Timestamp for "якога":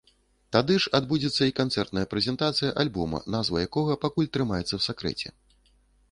3.67-3.99